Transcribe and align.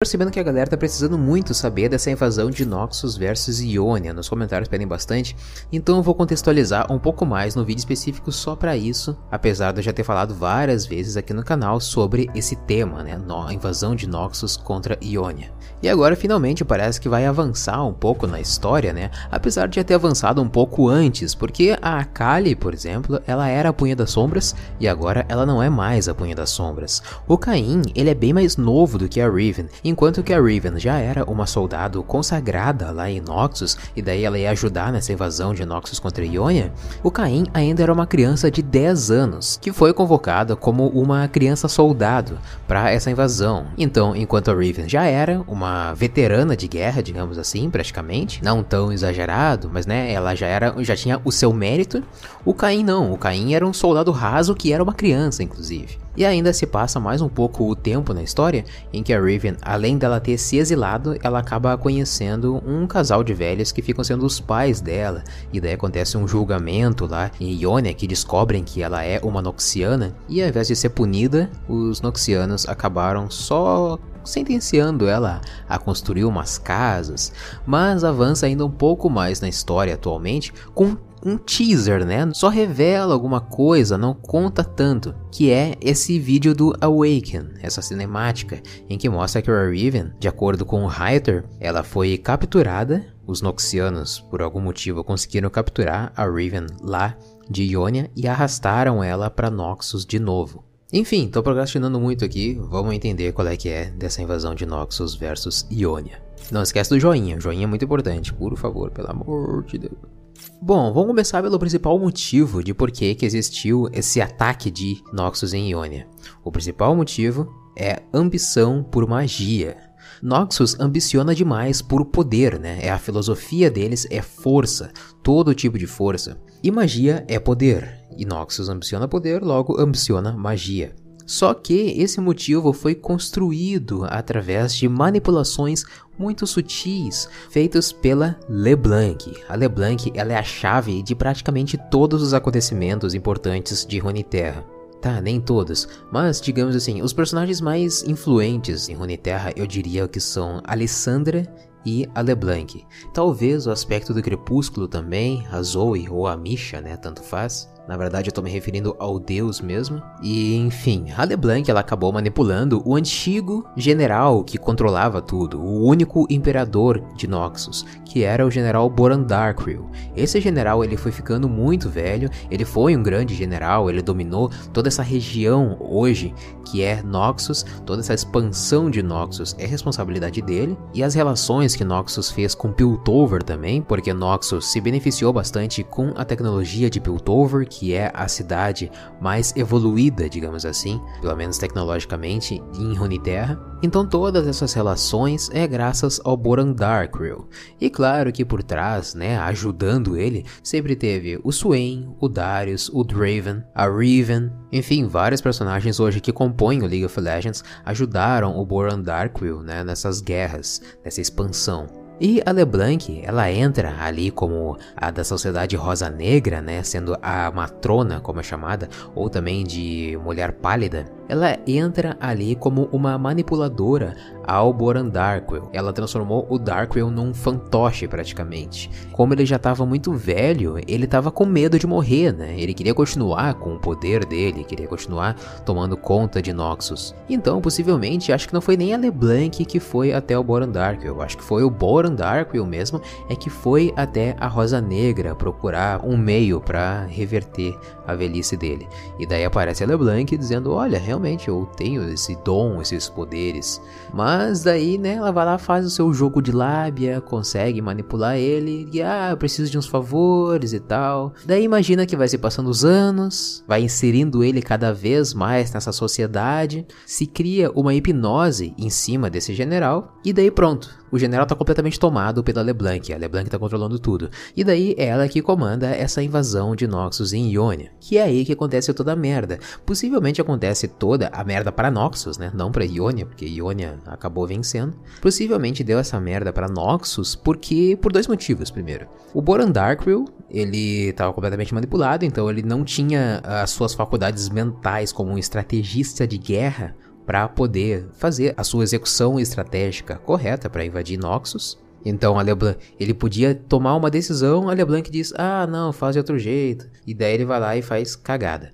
percebendo 0.00 0.30
que 0.30 0.38
a 0.38 0.44
galera 0.44 0.70
tá 0.70 0.76
precisando 0.76 1.18
muito 1.18 1.52
saber 1.52 1.88
dessa 1.88 2.08
invasão 2.08 2.50
de 2.50 2.64
Noxus 2.64 3.16
versus 3.16 3.58
Ionia, 3.60 4.14
nos 4.14 4.28
comentários 4.28 4.68
pedem 4.68 4.86
bastante, 4.86 5.34
então 5.72 5.96
eu 5.96 6.04
vou 6.04 6.14
contextualizar 6.14 6.86
um 6.92 7.00
pouco 7.00 7.26
mais 7.26 7.56
no 7.56 7.64
vídeo 7.64 7.80
específico 7.80 8.30
só 8.30 8.54
para 8.54 8.76
isso, 8.76 9.18
apesar 9.28 9.72
de 9.72 9.80
eu 9.80 9.82
já 9.82 9.92
ter 9.92 10.04
falado 10.04 10.36
várias 10.36 10.86
vezes 10.86 11.16
aqui 11.16 11.34
no 11.34 11.42
canal 11.42 11.80
sobre 11.80 12.30
esse 12.32 12.54
tema, 12.54 13.02
né, 13.02 13.20
a 13.48 13.52
invasão 13.52 13.96
de 13.96 14.06
Noxus 14.06 14.56
contra 14.56 14.96
Ionia. 15.02 15.50
E 15.82 15.88
agora 15.88 16.14
finalmente 16.14 16.64
parece 16.64 17.00
que 17.00 17.08
vai 17.08 17.26
avançar 17.26 17.84
um 17.84 17.92
pouco 17.92 18.24
na 18.24 18.40
história, 18.40 18.92
né, 18.92 19.10
apesar 19.32 19.66
de 19.66 19.76
já 19.76 19.84
ter 19.84 19.94
avançado 19.94 20.40
um 20.40 20.48
pouco 20.48 20.88
antes, 20.88 21.34
porque 21.34 21.76
a 21.82 21.98
Akali, 21.98 22.54
por 22.54 22.72
exemplo, 22.72 23.20
ela 23.26 23.48
era 23.48 23.70
a 23.70 23.72
Punha 23.72 23.96
das 23.96 24.12
Sombras 24.12 24.54
e 24.78 24.86
agora 24.86 25.26
ela 25.28 25.44
não 25.44 25.60
é 25.60 25.68
mais 25.68 26.08
a 26.08 26.14
Punha 26.14 26.36
das 26.36 26.50
Sombras. 26.50 27.02
O 27.26 27.36
Caim, 27.36 27.82
ele 27.96 28.10
é 28.10 28.14
bem 28.14 28.32
mais 28.32 28.56
novo 28.56 28.96
do 28.96 29.08
que 29.08 29.20
a 29.20 29.28
Riven, 29.28 29.66
Enquanto 29.88 30.22
que 30.22 30.34
a 30.34 30.40
Riven 30.40 30.78
já 30.78 30.98
era 30.98 31.24
uma 31.24 31.46
soldado 31.46 32.02
consagrada 32.02 32.90
lá 32.90 33.08
em 33.08 33.22
Noxus, 33.22 33.78
e 33.96 34.02
daí 34.02 34.22
ela 34.22 34.38
ia 34.38 34.50
ajudar 34.50 34.92
nessa 34.92 35.14
invasão 35.14 35.54
de 35.54 35.64
Noxus 35.64 35.98
contra 35.98 36.26
Ionia, 36.26 36.70
o 37.02 37.10
Caim 37.10 37.46
ainda 37.54 37.82
era 37.82 37.92
uma 37.92 38.06
criança 38.06 38.50
de 38.50 38.60
10 38.60 39.10
anos, 39.10 39.58
que 39.58 39.72
foi 39.72 39.94
convocada 39.94 40.54
como 40.54 40.88
uma 40.88 41.26
criança 41.26 41.68
soldado 41.68 42.38
para 42.66 42.90
essa 42.90 43.10
invasão. 43.10 43.68
Então, 43.78 44.14
enquanto 44.14 44.50
a 44.50 44.54
Riven 44.54 44.86
já 44.86 45.04
era 45.04 45.42
uma 45.48 45.94
veterana 45.94 46.54
de 46.54 46.68
guerra, 46.68 47.02
digamos 47.02 47.38
assim, 47.38 47.70
praticamente, 47.70 48.44
não 48.44 48.62
tão 48.62 48.92
exagerado, 48.92 49.70
mas 49.72 49.86
né, 49.86 50.12
ela 50.12 50.34
já 50.34 50.48
era, 50.48 50.74
já 50.84 50.94
tinha 50.94 51.18
o 51.24 51.32
seu 51.32 51.50
mérito, 51.50 52.04
o 52.44 52.52
Caim 52.52 52.84
não, 52.84 53.10
o 53.10 53.16
Caim 53.16 53.54
era 53.54 53.66
um 53.66 53.72
soldado 53.72 54.12
raso 54.12 54.54
que 54.54 54.70
era 54.70 54.82
uma 54.82 54.92
criança, 54.92 55.42
inclusive. 55.42 55.96
E 56.18 56.26
ainda 56.26 56.52
se 56.52 56.66
passa 56.66 56.98
mais 56.98 57.22
um 57.22 57.28
pouco 57.28 57.70
o 57.70 57.76
tempo 57.76 58.12
na 58.12 58.24
história 58.24 58.64
em 58.92 59.04
que 59.04 59.12
a 59.12 59.22
Riven, 59.22 59.56
além 59.78 59.96
dela 59.96 60.20
ter 60.20 60.36
se 60.36 60.58
exilado, 60.58 61.16
ela 61.22 61.38
acaba 61.38 61.78
conhecendo 61.78 62.60
um 62.66 62.86
casal 62.86 63.22
de 63.22 63.32
velhos 63.32 63.70
que 63.70 63.80
ficam 63.80 64.02
sendo 64.02 64.26
os 64.26 64.40
pais 64.40 64.80
dela. 64.80 65.22
E 65.52 65.60
daí 65.60 65.72
acontece 65.72 66.18
um 66.18 66.26
julgamento 66.26 67.06
lá 67.06 67.30
em 67.40 67.52
Ionia 67.52 67.94
que 67.94 68.06
descobrem 68.06 68.64
que 68.64 68.82
ela 68.82 69.04
é 69.04 69.20
uma 69.22 69.40
Noxiana. 69.40 70.14
E 70.28 70.42
ao 70.42 70.48
invés 70.48 70.66
de 70.66 70.74
ser 70.74 70.90
punida, 70.90 71.48
os 71.68 72.00
Noxianos 72.00 72.68
acabaram 72.68 73.30
só 73.30 73.98
sentenciando 74.24 75.08
ela 75.08 75.40
a 75.68 75.78
construir 75.78 76.24
umas 76.24 76.58
casas, 76.58 77.32
mas 77.64 78.04
avança 78.04 78.46
ainda 78.46 78.66
um 78.66 78.70
pouco 78.70 79.08
mais 79.08 79.40
na 79.40 79.48
história 79.48 79.94
atualmente 79.94 80.52
com 80.74 80.96
um 81.24 81.36
teaser, 81.36 82.04
né? 82.04 82.28
Só 82.32 82.48
revela 82.48 83.14
alguma 83.14 83.40
coisa, 83.40 83.98
não 83.98 84.14
conta 84.14 84.62
tanto, 84.62 85.14
que 85.30 85.50
é 85.50 85.74
esse 85.80 86.18
vídeo 86.18 86.54
do 86.54 86.74
Awaken, 86.80 87.50
essa 87.60 87.82
cinemática, 87.82 88.60
em 88.88 88.98
que 88.98 89.08
mostra 89.08 89.42
que 89.42 89.50
a 89.50 89.68
Riven, 89.68 90.12
de 90.18 90.28
acordo 90.28 90.64
com 90.64 90.84
o 90.84 90.88
Hyter, 90.88 91.44
ela 91.60 91.82
foi 91.82 92.16
capturada, 92.18 93.04
os 93.26 93.42
Noxianos, 93.42 94.20
por 94.30 94.40
algum 94.40 94.60
motivo, 94.60 95.04
conseguiram 95.04 95.50
capturar 95.50 96.12
a 96.16 96.26
Riven 96.28 96.66
lá 96.80 97.16
de 97.48 97.62
Ionia 97.62 98.10
e 98.16 98.26
arrastaram 98.26 99.02
ela 99.02 99.30
para 99.30 99.50
Noxus 99.50 100.04
de 100.04 100.18
novo. 100.18 100.64
Enfim, 100.90 101.28
tô 101.28 101.42
procrastinando 101.42 102.00
muito 102.00 102.24
aqui, 102.24 102.58
vamos 102.70 102.94
entender 102.94 103.32
qual 103.32 103.46
é 103.46 103.56
que 103.56 103.68
é 103.68 103.90
dessa 103.90 104.22
invasão 104.22 104.54
de 104.54 104.64
Noxus 104.64 105.14
versus 105.14 105.66
Ionia. 105.70 106.22
Não 106.50 106.62
esquece 106.62 106.88
do 106.88 106.98
joinha, 106.98 107.38
joinha 107.38 107.64
é 107.64 107.66
muito 107.66 107.84
importante, 107.84 108.32
por 108.32 108.56
favor, 108.56 108.90
pelo 108.90 109.10
amor 109.10 109.64
de 109.64 109.76
Deus. 109.76 110.17
Bom, 110.60 110.92
vamos 110.92 111.08
começar 111.08 111.42
pelo 111.42 111.58
principal 111.58 111.98
motivo 111.98 112.62
de 112.62 112.74
por 112.74 112.90
que, 112.90 113.16
existiu 113.22 113.88
esse 113.92 114.20
ataque 114.20 114.70
de 114.70 115.02
Noxus 115.12 115.54
em 115.54 115.70
Ionia. 115.70 116.06
O 116.44 116.50
principal 116.50 116.94
motivo 116.94 117.48
é 117.76 118.02
ambição 118.12 118.82
por 118.82 119.08
magia. 119.08 119.76
Noxus 120.22 120.78
ambiciona 120.80 121.34
demais 121.34 121.80
por 121.80 122.04
poder, 122.06 122.58
né? 122.58 122.78
É 122.82 122.90
a 122.90 122.98
filosofia 122.98 123.70
deles 123.70 124.06
é 124.10 124.20
força, 124.20 124.90
todo 125.22 125.54
tipo 125.54 125.78
de 125.78 125.86
força. 125.86 126.40
E 126.62 126.70
magia 126.70 127.24
é 127.28 127.38
poder. 127.38 128.06
E 128.16 128.24
Noxus 128.24 128.68
ambiciona 128.68 129.06
poder, 129.06 129.42
logo 129.42 129.80
ambiciona 129.80 130.32
magia. 130.32 130.94
Só 131.28 131.52
que 131.52 131.92
esse 132.00 132.22
motivo 132.22 132.72
foi 132.72 132.94
construído 132.94 134.06
através 134.08 134.74
de 134.74 134.88
manipulações 134.88 135.84
muito 136.18 136.46
sutis 136.46 137.28
feitas 137.50 137.92
pela 137.92 138.40
LeBlanc. 138.48 139.36
A 139.46 139.54
LeBlanc 139.54 140.10
ela 140.14 140.32
é 140.32 140.36
a 140.36 140.42
chave 140.42 141.02
de 141.02 141.14
praticamente 141.14 141.78
todos 141.90 142.22
os 142.22 142.32
acontecimentos 142.32 143.12
importantes 143.12 143.84
de 143.84 143.98
Runeterra. 143.98 144.64
Tá, 145.02 145.20
nem 145.20 145.38
todos, 145.38 145.86
mas 146.10 146.40
digamos 146.40 146.74
assim, 146.74 147.02
os 147.02 147.12
personagens 147.12 147.60
mais 147.60 148.02
influentes 148.04 148.88
em 148.88 148.94
Runeterra 148.94 149.52
eu 149.54 149.66
diria 149.66 150.08
que 150.08 150.18
são 150.18 150.62
Alessandra 150.64 151.46
e 151.84 152.08
a 152.14 152.22
LeBlanc. 152.22 152.86
Talvez 153.12 153.66
o 153.66 153.70
aspecto 153.70 154.14
do 154.14 154.22
Crepúsculo 154.22 154.88
também, 154.88 155.46
a 155.52 155.60
Zoe 155.62 156.08
ou 156.08 156.26
a 156.26 156.38
Misha, 156.38 156.80
né, 156.80 156.96
tanto 156.96 157.22
faz. 157.22 157.68
Na 157.88 157.96
verdade, 157.96 158.28
eu 158.28 158.34
tô 158.34 158.42
me 158.42 158.50
referindo 158.50 158.94
ao 158.98 159.18
deus 159.18 159.62
mesmo. 159.62 160.02
E, 160.22 160.54
enfim, 160.56 161.06
a 161.16 161.24
LeBlanc 161.24 161.70
ela 161.70 161.80
acabou 161.80 162.12
manipulando 162.12 162.82
o 162.84 162.94
antigo 162.94 163.66
general 163.74 164.44
que 164.44 164.58
controlava 164.58 165.22
tudo, 165.22 165.58
o 165.58 165.86
único 165.86 166.26
imperador 166.28 167.02
de 167.16 167.26
Noxus, 167.26 167.86
que 168.04 168.24
era 168.24 168.46
o 168.46 168.50
general 168.50 168.90
Boran 168.90 169.22
Darkrill. 169.22 169.88
Esse 170.14 170.38
general 170.38 170.84
ele 170.84 170.98
foi 170.98 171.10
ficando 171.10 171.48
muito 171.48 171.88
velho, 171.88 172.28
ele 172.50 172.64
foi 172.66 172.94
um 172.94 173.02
grande 173.02 173.34
general, 173.34 173.88
ele 173.88 174.02
dominou 174.02 174.50
toda 174.72 174.88
essa 174.88 175.02
região 175.02 175.78
hoje 175.80 176.34
que 176.70 176.82
é 176.82 177.02
Noxus, 177.02 177.64
toda 177.86 178.02
essa 178.02 178.12
expansão 178.12 178.90
de 178.90 179.02
Noxus 179.02 179.56
é 179.58 179.64
responsabilidade 179.64 180.42
dele, 180.42 180.76
e 180.92 181.02
as 181.02 181.14
relações 181.14 181.74
que 181.74 181.84
Noxus 181.84 182.30
fez 182.30 182.54
com 182.54 182.70
Piltover 182.72 183.42
também, 183.42 183.80
porque 183.80 184.12
Noxus 184.12 184.70
se 184.70 184.80
beneficiou 184.80 185.32
bastante 185.32 185.82
com 185.82 186.12
a 186.14 186.24
tecnologia 186.24 186.90
de 186.90 187.00
Piltover, 187.00 187.66
que 187.78 187.94
é 187.94 188.10
a 188.12 188.26
cidade 188.26 188.90
mais 189.20 189.54
evoluída, 189.54 190.28
digamos 190.28 190.66
assim, 190.66 191.00
pelo 191.20 191.36
menos 191.36 191.58
tecnologicamente, 191.58 192.60
em 192.76 192.92
Runeterra. 192.92 193.56
Então 193.80 194.04
todas 194.04 194.48
essas 194.48 194.72
relações 194.72 195.48
é 195.52 195.64
graças 195.64 196.20
ao 196.24 196.36
Boran 196.36 196.72
Darkrill. 196.72 197.48
E 197.80 197.88
claro 197.88 198.32
que 198.32 198.44
por 198.44 198.64
trás, 198.64 199.14
né, 199.14 199.38
ajudando 199.38 200.16
ele, 200.16 200.44
sempre 200.60 200.96
teve 200.96 201.38
o 201.44 201.52
Swain, 201.52 202.12
o 202.18 202.28
Darius, 202.28 202.90
o 202.92 203.04
Draven, 203.04 203.62
a 203.72 203.88
Riven, 203.88 204.50
enfim, 204.72 205.06
vários 205.06 205.40
personagens 205.40 206.00
hoje 206.00 206.20
que 206.20 206.32
compõem 206.32 206.82
o 206.82 206.86
League 206.86 207.04
of 207.04 207.20
Legends 207.20 207.62
ajudaram 207.84 208.58
o 208.58 208.66
Boran 208.66 209.00
Darkrill, 209.00 209.62
né, 209.62 209.84
nessas 209.84 210.20
guerras, 210.20 210.82
nessa 211.04 211.20
expansão. 211.20 212.07
E 212.20 212.42
a 212.44 212.50
LeBlanc, 212.50 213.22
ela 213.24 213.50
entra 213.50 213.94
ali 214.00 214.30
como 214.30 214.76
a 214.96 215.08
da 215.10 215.22
Sociedade 215.22 215.76
Rosa 215.76 216.10
Negra, 216.10 216.60
né, 216.60 216.82
sendo 216.82 217.16
a 217.22 217.48
matrona, 217.52 218.20
como 218.20 218.40
é 218.40 218.42
chamada, 218.42 218.88
ou 219.14 219.30
também 219.30 219.62
de 219.62 220.18
Mulher 220.24 220.52
Pálida. 220.52 221.17
Ela 221.28 221.58
entra 221.66 222.16
ali 222.20 222.54
como 222.54 222.88
uma 222.90 223.18
manipuladora 223.18 224.16
ao 224.48 224.72
Boran 224.72 225.06
Darkwill. 225.08 225.68
Ela 225.74 225.92
transformou 225.92 226.46
o 226.48 226.58
Darkwill 226.58 227.10
num 227.10 227.34
fantoche 227.34 228.08
praticamente. 228.08 228.90
Como 229.12 229.34
ele 229.34 229.44
já 229.44 229.56
estava 229.56 229.84
muito 229.84 230.14
velho, 230.14 230.78
ele 230.88 231.04
estava 231.04 231.30
com 231.30 231.44
medo 231.44 231.78
de 231.78 231.86
morrer, 231.86 232.32
né? 232.32 232.54
Ele 232.58 232.72
queria 232.72 232.94
continuar 232.94 233.54
com 233.54 233.74
o 233.74 233.78
poder 233.78 234.24
dele, 234.24 234.64
queria 234.64 234.88
continuar 234.88 235.34
tomando 235.66 235.98
conta 235.98 236.40
de 236.40 236.54
Noxus. 236.54 237.14
Então, 237.28 237.60
possivelmente, 237.60 238.32
acho 238.32 238.48
que 238.48 238.54
não 238.54 238.62
foi 238.62 238.78
nem 238.78 238.94
a 238.94 238.96
LeBlanc 238.96 239.66
que 239.66 239.78
foi 239.78 240.14
até 240.14 240.38
o 240.38 240.42
Boran 240.42 240.70
Darkwill. 240.70 241.20
Acho 241.20 241.36
que 241.36 241.44
foi 241.44 241.62
o 241.62 241.68
Boran 241.70 242.14
Darkwill 242.14 242.64
mesmo 242.64 243.02
é 243.28 243.36
que 243.36 243.50
foi 243.50 243.92
até 243.96 244.34
a 244.40 244.46
Rosa 244.46 244.80
Negra 244.80 245.34
procurar 245.34 246.02
um 246.02 246.16
meio 246.16 246.58
para 246.58 247.04
reverter 247.04 247.76
a 248.06 248.14
velhice 248.14 248.56
dele. 248.56 248.88
E 249.18 249.26
daí 249.26 249.44
aparece 249.44 249.84
a 249.84 249.86
LeBlanc 249.86 250.34
dizendo: 250.38 250.72
"Olha, 250.72 250.98
realmente 250.98 251.17
eu 251.48 251.66
tenho 251.76 252.08
esse 252.10 252.36
dom, 252.44 252.80
esses 252.80 253.08
poderes". 253.08 253.80
Mas 254.12 254.62
daí, 254.62 254.98
né, 254.98 255.14
ela 255.14 255.30
vai 255.30 255.44
lá, 255.44 255.58
faz 255.58 255.84
o 255.84 255.90
seu 255.90 256.12
jogo 256.12 256.40
de 256.40 256.52
lábia, 256.52 257.20
consegue 257.20 257.80
manipular 257.82 258.36
ele, 258.36 258.88
e 258.92 259.02
ah, 259.02 259.28
eu 259.30 259.36
preciso 259.36 259.70
de 259.70 259.78
uns 259.78 259.86
favores 259.86 260.72
e 260.72 260.80
tal. 260.80 261.32
Daí 261.44 261.64
imagina 261.64 262.06
que 262.06 262.16
vai 262.16 262.28
se 262.28 262.38
passando 262.38 262.68
os 262.68 262.84
anos, 262.84 263.64
vai 263.66 263.82
inserindo 263.82 264.42
ele 264.42 264.62
cada 264.62 264.92
vez 264.92 265.34
mais 265.34 265.72
nessa 265.72 265.92
sociedade, 265.92 266.86
se 267.06 267.26
cria 267.26 267.70
uma 267.72 267.94
hipnose 267.94 268.74
em 268.78 268.90
cima 268.90 269.30
desse 269.30 269.54
general, 269.54 270.18
e 270.24 270.32
daí 270.32 270.50
pronto 270.50 270.98
o 271.10 271.18
general 271.18 271.46
tá 271.46 271.54
completamente 271.54 271.98
tomado 271.98 272.44
pela 272.44 272.62
LeBlanc, 272.62 273.12
a 273.12 273.16
LeBlanc 273.16 273.48
tá 273.48 273.58
controlando 273.58 273.98
tudo. 273.98 274.30
E 274.56 274.62
daí 274.62 274.94
ela 274.98 275.28
que 275.28 275.40
comanda 275.40 275.86
essa 275.86 276.22
invasão 276.22 276.76
de 276.76 276.86
Noxus 276.86 277.32
em 277.32 277.50
Ionia, 277.50 277.92
que 278.00 278.18
é 278.18 278.22
aí 278.22 278.44
que 278.44 278.52
acontece 278.52 278.92
toda 278.92 279.12
a 279.12 279.16
merda. 279.16 279.58
Possivelmente 279.86 280.40
acontece 280.40 280.86
toda 280.86 281.07
a 281.32 281.44
merda 281.44 281.70
para 281.70 281.90
Noxus, 281.90 282.38
né? 282.38 282.50
Não 282.54 282.70
para 282.70 282.84
Ionia, 282.84 283.24
porque 283.24 283.46
Ionia 283.46 283.98
acabou 284.06 284.46
vencendo. 284.46 284.94
Possivelmente 285.20 285.84
deu 285.84 285.98
essa 285.98 286.20
merda 286.20 286.52
para 286.52 286.68
Noxus 286.68 287.34
porque 287.34 287.96
por 288.00 288.12
dois 288.12 288.26
motivos. 288.26 288.70
Primeiro, 288.70 289.06
o 289.32 289.40
Boran 289.40 289.70
Darkrill, 289.70 290.26
ele 290.50 291.08
estava 291.08 291.32
completamente 291.32 291.74
manipulado, 291.74 292.24
então 292.24 292.50
ele 292.50 292.62
não 292.62 292.84
tinha 292.84 293.40
as 293.44 293.70
suas 293.70 293.94
faculdades 293.94 294.48
mentais 294.48 295.12
como 295.12 295.32
um 295.32 295.38
estrategista 295.38 296.26
de 296.26 296.38
guerra 296.38 296.94
para 297.24 297.46
poder 297.46 298.08
fazer 298.14 298.54
a 298.56 298.64
sua 298.64 298.82
execução 298.82 299.38
estratégica 299.38 300.16
correta 300.16 300.70
para 300.70 300.84
invadir 300.84 301.18
Noxus. 301.18 301.78
Então 302.04 302.38
a 302.38 302.42
LeBlanc, 302.42 302.78
ele 302.98 303.12
podia 303.12 303.54
tomar 303.54 303.94
uma 303.96 304.10
decisão, 304.10 304.68
a 304.68 304.72
LeBlanc 304.72 305.10
diz: 305.10 305.32
"Ah, 305.36 305.66
não, 305.66 305.92
faz 305.92 306.14
de 306.14 306.20
outro 306.20 306.38
jeito". 306.38 306.88
E 307.06 307.12
daí 307.12 307.34
ele 307.34 307.44
vai 307.44 307.60
lá 307.60 307.76
e 307.76 307.82
faz 307.82 308.16
cagada. 308.16 308.72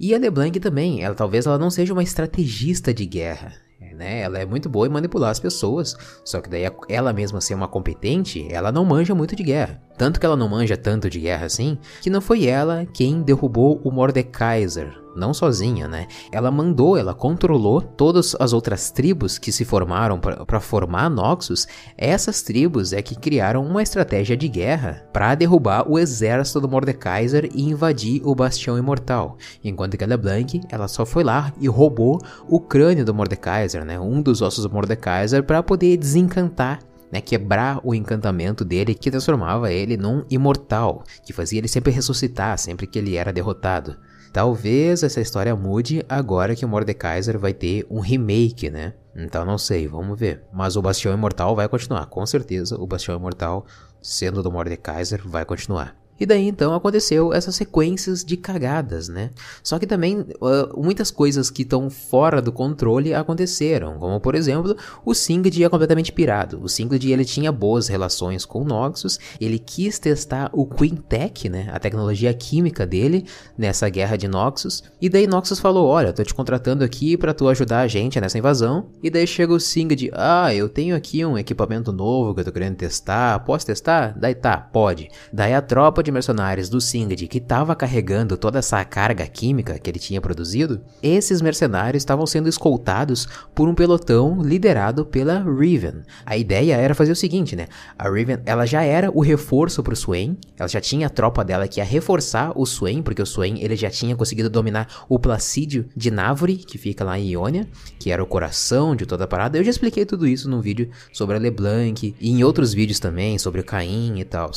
E 0.00 0.14
a 0.14 0.18
LeBlanc 0.18 0.60
também, 0.60 1.02
ela 1.02 1.14
talvez 1.14 1.46
ela 1.46 1.58
não 1.58 1.70
seja 1.70 1.92
uma 1.92 2.02
estrategista 2.02 2.94
de 2.94 3.04
guerra, 3.04 3.52
né? 3.96 4.20
Ela 4.20 4.38
é 4.38 4.46
muito 4.46 4.68
boa 4.68 4.86
em 4.86 4.90
manipular 4.90 5.30
as 5.30 5.40
pessoas, 5.40 5.96
só 6.24 6.40
que 6.40 6.48
daí 6.48 6.62
ela 6.88 7.12
mesma 7.12 7.40
ser 7.40 7.54
uma 7.54 7.66
competente, 7.66 8.46
ela 8.50 8.70
não 8.70 8.84
manja 8.84 9.14
muito 9.14 9.34
de 9.34 9.42
guerra. 9.42 9.82
Tanto 9.98 10.20
que 10.20 10.24
ela 10.24 10.36
não 10.36 10.48
manja 10.48 10.76
tanto 10.76 11.10
de 11.10 11.18
guerra 11.18 11.46
assim, 11.46 11.76
que 12.00 12.08
não 12.08 12.20
foi 12.20 12.46
ela 12.46 12.86
quem 12.86 13.20
derrubou 13.20 13.80
o 13.82 13.90
Mordekaiser, 13.90 14.96
não 15.18 15.34
sozinha, 15.34 15.88
né? 15.88 16.06
Ela 16.30 16.50
mandou, 16.50 16.96
ela 16.96 17.12
controlou 17.12 17.80
todas 17.80 18.36
as 18.38 18.52
outras 18.52 18.90
tribos 18.90 19.36
que 19.38 19.50
se 19.50 19.64
formaram 19.64 20.20
para 20.20 20.60
formar 20.60 21.10
Noxus. 21.10 21.66
Essas 21.96 22.40
tribos 22.42 22.92
é 22.92 23.02
que 23.02 23.16
criaram 23.16 23.66
uma 23.66 23.82
estratégia 23.82 24.36
de 24.36 24.48
guerra 24.48 25.04
para 25.12 25.34
derrubar 25.34 25.90
o 25.90 25.98
exército 25.98 26.60
do 26.60 26.68
Mordekaiser 26.68 27.50
e 27.52 27.62
invadir 27.62 28.22
o 28.24 28.34
Bastião 28.34 28.78
Imortal. 28.78 29.36
Enquanto 29.64 29.96
que 29.96 30.04
a 30.04 30.06
LeBlanc, 30.06 30.60
ela 30.70 30.86
só 30.86 31.04
foi 31.04 31.24
lá 31.24 31.52
e 31.60 31.68
roubou 31.68 32.20
o 32.48 32.60
crânio 32.60 33.04
do 33.04 33.12
Mordekaiser, 33.12 33.84
né? 33.84 33.98
Um 33.98 34.22
dos 34.22 34.40
ossos 34.40 34.64
do 34.64 34.70
Mordekaiser 34.70 35.42
para 35.42 35.62
poder 35.62 35.96
desencantar 35.96 36.78
né, 37.10 37.20
quebrar 37.20 37.80
o 37.82 37.94
encantamento 37.94 38.64
dele 38.64 38.94
que 38.94 39.10
transformava 39.10 39.72
ele 39.72 39.96
num 39.96 40.24
imortal, 40.30 41.04
que 41.24 41.32
fazia 41.32 41.58
ele 41.58 41.68
sempre 41.68 41.92
ressuscitar 41.92 42.58
sempre 42.58 42.86
que 42.86 42.98
ele 42.98 43.16
era 43.16 43.32
derrotado. 43.32 43.96
Talvez 44.32 45.02
essa 45.02 45.20
história 45.20 45.56
mude 45.56 46.04
agora 46.08 46.54
que 46.54 46.64
o 46.64 46.68
Mordekaiser 46.68 47.38
vai 47.38 47.54
ter 47.54 47.86
um 47.90 48.00
remake, 48.00 48.70
né? 48.70 48.94
Então 49.16 49.44
não 49.44 49.56
sei, 49.58 49.88
vamos 49.88 50.18
ver. 50.18 50.44
Mas 50.52 50.76
o 50.76 50.82
Bastião 50.82 51.14
Imortal 51.14 51.56
vai 51.56 51.68
continuar, 51.68 52.06
com 52.06 52.24
certeza 52.26 52.76
o 52.78 52.86
Bastião 52.86 53.16
Imortal, 53.16 53.66
sendo 54.02 54.42
do 54.42 54.52
Mordekaiser, 54.52 55.22
vai 55.26 55.44
continuar. 55.44 55.96
E 56.18 56.26
daí 56.26 56.48
então 56.48 56.74
aconteceu 56.74 57.32
essas 57.32 57.54
sequências 57.54 58.24
de 58.24 58.36
cagadas, 58.36 59.08
né? 59.08 59.30
Só 59.62 59.78
que 59.78 59.86
também 59.86 60.20
uh, 60.20 60.82
muitas 60.82 61.10
coisas 61.10 61.50
que 61.50 61.62
estão 61.62 61.88
fora 61.88 62.42
do 62.42 62.52
controle 62.52 63.14
aconteceram, 63.14 63.98
como 63.98 64.20
por 64.20 64.34
exemplo, 64.34 64.76
o 65.04 65.14
Singed 65.14 65.62
é 65.62 65.68
completamente 65.68 66.12
pirado. 66.12 66.60
O 66.62 66.68
Singed 66.68 67.10
ele 67.10 67.24
tinha 67.24 67.52
boas 67.52 67.88
relações 67.88 68.44
com 68.44 68.62
o 68.62 68.64
Noxus, 68.64 69.18
ele 69.40 69.58
quis 69.58 69.98
testar 69.98 70.50
o 70.52 70.66
Quintech, 70.66 71.48
né, 71.48 71.68
a 71.72 71.78
tecnologia 71.78 72.32
química 72.34 72.86
dele 72.86 73.24
nessa 73.56 73.88
guerra 73.88 74.16
de 74.16 74.26
Noxus, 74.26 74.82
e 75.00 75.08
daí 75.08 75.26
Noxus 75.26 75.60
falou: 75.60 75.86
"Olha, 75.86 76.12
tô 76.12 76.22
te 76.24 76.34
contratando 76.34 76.84
aqui 76.84 77.16
para 77.16 77.34
tu 77.34 77.48
ajudar 77.48 77.80
a 77.80 77.88
gente 77.88 78.20
nessa 78.20 78.38
invasão". 78.38 78.90
E 79.02 79.10
daí 79.10 79.26
chega 79.26 79.52
o 79.52 79.60
Singed: 79.60 80.10
"Ah, 80.12 80.54
eu 80.54 80.68
tenho 80.68 80.96
aqui 80.96 81.24
um 81.24 81.38
equipamento 81.38 81.92
novo 81.92 82.34
que 82.34 82.40
eu 82.40 82.44
tô 82.44 82.52
querendo 82.52 82.76
testar. 82.76 83.38
Posso 83.40 83.66
testar?". 83.66 84.16
Daí 84.18 84.34
tá, 84.34 84.56
pode. 84.56 85.08
Daí 85.32 85.54
a 85.54 85.62
tropa 85.62 86.02
mercenários 86.12 86.68
do 86.68 86.80
Singed 86.80 87.26
que 87.28 87.38
estava 87.38 87.74
carregando 87.74 88.36
toda 88.36 88.58
essa 88.58 88.84
carga 88.84 89.26
química 89.26 89.78
que 89.78 89.90
ele 89.90 89.98
tinha 89.98 90.20
produzido, 90.20 90.80
esses 91.02 91.40
mercenários 91.40 92.02
estavam 92.02 92.26
sendo 92.26 92.48
escoltados 92.48 93.26
por 93.54 93.68
um 93.68 93.74
pelotão 93.74 94.42
liderado 94.42 95.04
pela 95.04 95.42
Riven. 95.42 96.02
A 96.24 96.36
ideia 96.36 96.74
era 96.74 96.94
fazer 96.94 97.12
o 97.12 97.16
seguinte, 97.16 97.54
né? 97.54 97.66
A 97.98 98.10
Riven, 98.10 98.38
ela 98.44 98.66
já 98.66 98.82
era 98.82 99.10
o 99.10 99.20
reforço 99.20 99.82
para 99.82 99.92
o 99.92 99.96
Swain, 99.96 100.36
ela 100.58 100.68
já 100.68 100.80
tinha 100.80 101.06
a 101.06 101.10
tropa 101.10 101.44
dela 101.44 101.68
que 101.68 101.80
ia 101.80 101.84
reforçar 101.84 102.52
o 102.54 102.64
Swain, 102.64 103.02
porque 103.02 103.22
o 103.22 103.26
Swain 103.26 103.58
ele 103.60 103.76
já 103.76 103.90
tinha 103.90 104.16
conseguido 104.16 104.50
dominar 104.50 105.04
o 105.08 105.18
Placídio 105.18 105.86
de 105.96 106.10
Návore, 106.10 106.56
que 106.56 106.78
fica 106.78 107.04
lá 107.04 107.18
em 107.18 107.32
Ionia, 107.32 107.68
que 107.98 108.10
era 108.10 108.22
o 108.22 108.26
coração 108.26 108.96
de 108.96 109.06
toda 109.06 109.24
a 109.24 109.28
parada. 109.28 109.58
Eu 109.58 109.64
já 109.64 109.70
expliquei 109.70 110.04
tudo 110.04 110.26
isso 110.26 110.48
num 110.48 110.60
vídeo 110.60 110.90
sobre 111.12 111.36
a 111.36 111.38
LeBlanc 111.38 112.14
e 112.20 112.30
em 112.30 112.44
outros 112.44 112.72
vídeos 112.72 113.00
também 113.00 113.38
sobre 113.38 113.60
o 113.60 113.64
Caim 113.64 114.18
e 114.18 114.24
tal. 114.24 114.50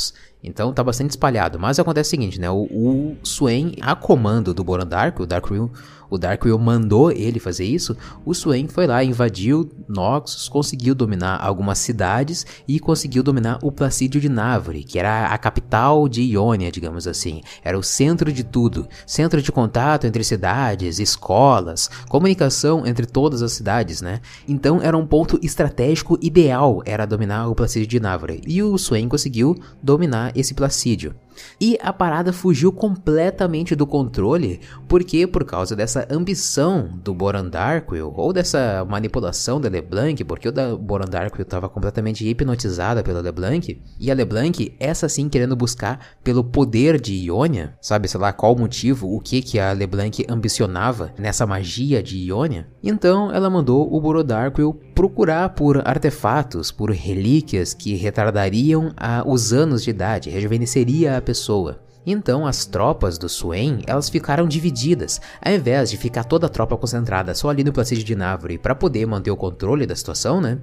Então 0.43 0.73
tá 0.73 0.83
bastante 0.83 1.11
espalhado. 1.11 1.40
Mas 1.59 1.79
acontece 1.79 2.09
o 2.09 2.11
seguinte, 2.11 2.39
né? 2.39 2.49
O, 2.49 2.67
o 2.71 3.17
Swain, 3.23 3.75
a 3.81 3.95
comando 3.95 4.53
do 4.53 4.63
Boran 4.63 4.87
Dark, 4.87 5.19
o 5.19 5.25
Darkwill 5.25 5.71
o 6.11 6.17
Darkwill 6.17 6.59
mandou 6.59 7.09
ele 7.09 7.39
fazer 7.39 7.63
isso, 7.63 7.95
o 8.25 8.33
Swain 8.33 8.67
foi 8.67 8.85
lá, 8.85 9.01
invadiu 9.01 9.71
Noxus, 9.87 10.49
conseguiu 10.49 10.93
dominar 10.93 11.37
algumas 11.41 11.79
cidades 11.79 12.45
e 12.67 12.79
conseguiu 12.79 13.23
dominar 13.23 13.59
o 13.63 13.71
Placídio 13.71 14.19
de 14.19 14.27
Návore, 14.27 14.83
que 14.83 14.99
era 14.99 15.27
a 15.27 15.37
capital 15.37 16.09
de 16.09 16.21
Ionia, 16.21 16.69
digamos 16.69 17.07
assim. 17.07 17.41
Era 17.63 17.79
o 17.79 17.83
centro 17.83 18.31
de 18.31 18.43
tudo, 18.43 18.87
centro 19.07 19.41
de 19.41 19.51
contato 19.51 20.05
entre 20.05 20.23
cidades, 20.23 20.99
escolas, 20.99 21.89
comunicação 22.09 22.85
entre 22.85 23.05
todas 23.05 23.41
as 23.41 23.53
cidades, 23.53 24.01
né? 24.01 24.19
Então 24.45 24.81
era 24.81 24.97
um 24.97 25.07
ponto 25.07 25.39
estratégico 25.41 26.19
ideal, 26.21 26.81
era 26.85 27.05
dominar 27.05 27.47
o 27.47 27.55
Placídio 27.55 27.87
de 27.87 27.99
Návore. 28.01 28.41
E 28.45 28.61
o 28.61 28.77
Swain 28.77 29.07
conseguiu 29.07 29.57
dominar 29.81 30.33
esse 30.35 30.53
Placídio. 30.53 31.15
E 31.59 31.77
a 31.81 31.93
parada 31.93 32.33
fugiu 32.33 32.71
completamente 32.71 33.75
do 33.75 33.87
controle, 33.87 34.59
porque 34.87 35.25
por 35.25 35.45
causa 35.45 35.75
dessa 35.75 36.00
ambição 36.09 36.89
do 37.03 37.13
Boran 37.13 37.47
Darkwill, 37.47 38.13
ou 38.15 38.33
dessa 38.33 38.85
manipulação 38.89 39.59
da 39.59 39.69
LeBlanc, 39.69 40.23
porque 40.23 40.47
o 40.47 40.51
da 40.51 40.75
Boran 40.75 41.05
Darkwill 41.05 41.43
estava 41.43 41.69
completamente 41.69 42.27
hipnotizada 42.27 43.03
pela 43.03 43.21
LeBlanc, 43.21 43.81
e 43.99 44.11
a 44.11 44.13
LeBlanc, 44.13 44.75
essa 44.79 45.07
sim 45.09 45.29
querendo 45.29 45.55
buscar 45.55 45.99
pelo 46.23 46.43
poder 46.43 46.99
de 46.99 47.13
Ionia, 47.13 47.75
sabe, 47.81 48.07
sei 48.07 48.19
lá, 48.19 48.31
qual 48.31 48.55
motivo, 48.55 49.13
o 49.13 49.19
que 49.19 49.41
que 49.41 49.59
a 49.59 49.71
LeBlanc 49.73 50.25
ambicionava 50.29 51.13
nessa 51.17 51.45
magia 51.45 52.01
de 52.01 52.17
Ionia, 52.17 52.67
então 52.83 53.31
ela 53.31 53.49
mandou 53.49 53.93
o 53.93 53.99
Boran 53.99 54.25
Darkwill 54.25 54.73
procurar 54.95 55.49
por 55.49 55.81
artefatos, 55.87 56.71
por 56.71 56.91
relíquias 56.91 57.73
que 57.73 57.95
retardariam 57.95 58.91
a, 58.95 59.23
os 59.25 59.51
anos 59.53 59.83
de 59.83 59.89
idade, 59.89 60.29
rejuvenesceria 60.29 61.17
a 61.17 61.21
pessoa. 61.21 61.79
Então 62.05 62.47
as 62.47 62.65
tropas 62.65 63.17
do 63.17 63.29
Swain, 63.29 63.81
elas 63.85 64.09
ficaram 64.09 64.47
divididas, 64.47 65.21
ao 65.41 65.53
invés 65.53 65.89
de 65.89 65.97
ficar 65.97 66.23
toda 66.23 66.47
a 66.47 66.49
tropa 66.49 66.77
concentrada 66.77 67.33
só 67.35 67.49
ali 67.49 67.63
no 67.63 67.73
Placide 67.73 68.03
de 68.03 68.15
Návore 68.15 68.57
para 68.57 68.73
poder 68.73 69.05
manter 69.05 69.31
o 69.31 69.37
controle 69.37 69.85
da 69.85 69.95
situação, 69.95 70.41
né? 70.41 70.57